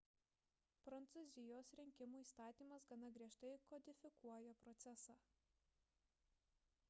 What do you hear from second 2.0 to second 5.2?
įstatymas gana griežtai kodifikuoja procesą